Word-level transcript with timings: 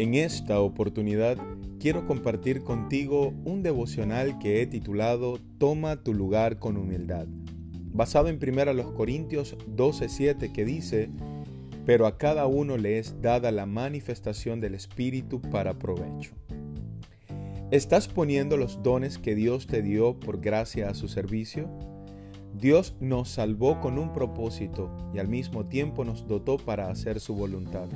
En 0.00 0.14
esta 0.14 0.60
oportunidad 0.60 1.36
quiero 1.78 2.06
compartir 2.06 2.62
contigo 2.62 3.34
un 3.44 3.62
devocional 3.62 4.38
que 4.38 4.62
he 4.62 4.66
titulado 4.66 5.38
Toma 5.58 6.02
tu 6.02 6.14
lugar 6.14 6.58
con 6.58 6.78
humildad, 6.78 7.26
basado 7.92 8.28
en 8.28 8.38
1 8.38 8.94
Corintios 8.94 9.58
12:7 9.76 10.54
que 10.54 10.64
dice, 10.64 11.10
pero 11.84 12.06
a 12.06 12.16
cada 12.16 12.46
uno 12.46 12.78
le 12.78 12.98
es 12.98 13.20
dada 13.20 13.52
la 13.52 13.66
manifestación 13.66 14.58
del 14.62 14.74
Espíritu 14.74 15.42
para 15.42 15.78
provecho. 15.78 16.32
¿Estás 17.70 18.08
poniendo 18.08 18.56
los 18.56 18.82
dones 18.82 19.18
que 19.18 19.34
Dios 19.34 19.66
te 19.66 19.82
dio 19.82 20.18
por 20.18 20.40
gracia 20.40 20.88
a 20.88 20.94
su 20.94 21.08
servicio? 21.08 21.68
Dios 22.58 22.96
nos 23.00 23.28
salvó 23.28 23.80
con 23.80 23.98
un 23.98 24.14
propósito 24.14 24.90
y 25.12 25.18
al 25.18 25.28
mismo 25.28 25.66
tiempo 25.66 26.06
nos 26.06 26.26
dotó 26.26 26.56
para 26.56 26.88
hacer 26.88 27.20
su 27.20 27.34
voluntad. 27.34 27.90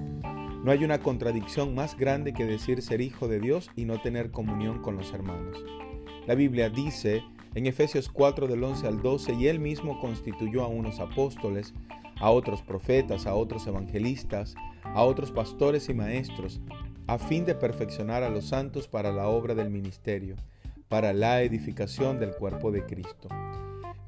No 0.64 0.70
hay 0.70 0.82
una 0.82 0.98
contradicción 0.98 1.74
más 1.74 1.95
grande 1.95 2.32
que 2.32 2.46
decir 2.46 2.80
ser 2.80 3.02
hijo 3.02 3.28
de 3.28 3.38
Dios 3.38 3.70
y 3.77 3.84
no 3.84 4.00
tener 4.00 4.30
comunión 4.30 4.80
con 4.80 4.96
los 4.96 5.12
hermanos. 5.12 5.62
La 6.27 6.34
Biblia 6.34 6.70
dice 6.70 7.22
en 7.55 7.66
Efesios 7.66 8.09
4 8.09 8.48
del 8.48 8.64
11 8.64 8.86
al 8.86 9.02
12, 9.02 9.34
y 9.34 9.48
él 9.48 9.60
mismo 9.60 10.00
constituyó 10.00 10.64
a 10.64 10.69
unos 10.69 11.00
apóstoles, 11.00 11.74
a 12.19 12.30
otros 12.30 12.62
profetas, 12.62 13.27
a 13.27 13.34
otros 13.34 13.66
evangelistas, 13.66 14.55
a 14.84 15.02
otros 15.02 15.32
pastores 15.32 15.91
y 15.91 15.95
maestros, 15.95 16.62
a 17.08 17.19
fin 17.19 17.44
de 17.44 17.55
perfeccionar 17.55 18.22
a 18.22 18.30
los 18.30 18.46
santos 18.46 18.88
para 18.88 19.12
la 19.12 19.28
obra 19.28 19.55
del 19.55 19.69
ministerio, 19.69 20.34
para 20.88 21.12
la 21.12 21.42
edificación 21.42 22.19
del 22.19 22.30
cuerpo 22.30 22.72
de 22.72 22.86
Cristo. 22.86 23.28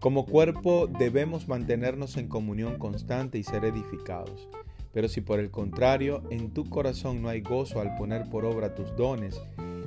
Como 0.01 0.25
cuerpo 0.25 0.87
debemos 0.87 1.49
mantenernos 1.49 2.17
en 2.17 2.29
comunión 2.29 2.79
constante 2.79 3.37
y 3.37 3.43
ser 3.43 3.67
edificados. 3.67 4.49
Pero 4.97 5.09
si 5.09 5.21
por 5.21 5.41
el 5.41 5.51
contrario 5.51 6.23
en 6.31 6.55
tu 6.55 6.71
corazón 6.71 7.21
no 7.21 7.29
hay 7.29 7.43
gozo 7.43 7.83
al 7.83 7.95
poner 7.97 8.31
por 8.31 8.47
obra 8.47 8.75
tus 8.75 8.97
dones 8.97 9.39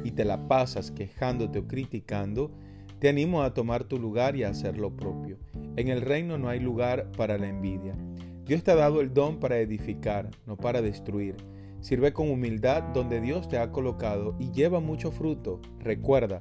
y 0.03 0.11
te 0.11 0.23
la 0.23 0.47
pasas 0.47 0.91
quejándote 0.91 1.57
o 1.57 1.67
criticando, 1.67 2.51
te 2.99 3.09
animo 3.09 3.41
a 3.41 3.55
tomar 3.55 3.85
tu 3.85 3.97
lugar 3.97 4.35
y 4.35 4.43
a 4.43 4.49
hacer 4.49 4.77
lo 4.77 4.95
propio. 4.95 5.39
En 5.77 5.87
el 5.87 6.01
reino 6.01 6.37
no 6.37 6.47
hay 6.47 6.59
lugar 6.59 7.11
para 7.17 7.39
la 7.39 7.49
envidia. 7.49 7.95
Dios 8.45 8.63
te 8.63 8.69
ha 8.69 8.75
dado 8.75 9.01
el 9.01 9.11
don 9.11 9.39
para 9.39 9.57
edificar, 9.57 10.29
no 10.45 10.57
para 10.57 10.79
destruir. 10.79 11.37
Sirve 11.79 12.13
con 12.13 12.29
humildad 12.29 12.83
donde 12.93 13.19
Dios 13.19 13.49
te 13.49 13.57
ha 13.57 13.71
colocado 13.71 14.35
y 14.37 14.51
lleva 14.51 14.79
mucho 14.79 15.11
fruto. 15.11 15.59
Recuerda, 15.79 16.39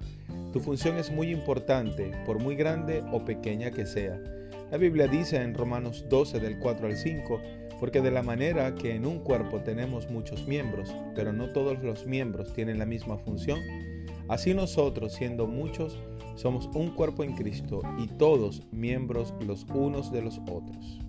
tu 0.52 0.60
función 0.60 0.98
es 0.98 1.10
muy 1.10 1.30
importante, 1.30 2.12
por 2.26 2.38
muy 2.38 2.54
grande 2.54 3.02
o 3.14 3.24
pequeña 3.24 3.70
que 3.70 3.86
sea. 3.86 4.20
La 4.70 4.76
Biblia 4.76 5.08
dice 5.08 5.40
en 5.40 5.54
Romanos 5.54 6.04
12 6.10 6.40
del 6.40 6.58
4 6.58 6.86
al 6.86 6.96
5, 6.98 7.40
porque 7.80 8.00
de 8.00 8.10
la 8.10 8.22
manera 8.22 8.74
que 8.74 8.94
en 8.94 9.06
un 9.06 9.20
cuerpo 9.20 9.60
tenemos 9.60 10.10
muchos 10.10 10.46
miembros, 10.46 10.94
pero 11.14 11.32
no 11.32 11.50
todos 11.50 11.82
los 11.82 12.06
miembros 12.06 12.52
tienen 12.52 12.78
la 12.78 12.86
misma 12.86 13.18
función, 13.18 13.60
así 14.28 14.54
nosotros, 14.54 15.14
siendo 15.14 15.46
muchos, 15.46 15.98
somos 16.34 16.68
un 16.74 16.90
cuerpo 16.90 17.24
en 17.24 17.34
Cristo 17.34 17.80
y 17.98 18.06
todos 18.06 18.62
miembros 18.70 19.34
los 19.46 19.66
unos 19.74 20.12
de 20.12 20.22
los 20.22 20.38
otros. 20.50 21.07